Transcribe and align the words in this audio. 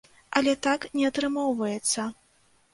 Але 0.39 0.55
так 0.67 0.87
не 1.01 1.05
атрымоўваецца. 1.11 2.11